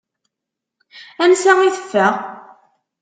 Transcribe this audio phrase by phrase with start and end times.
[1.23, 2.13] Ansa i teffeɣ?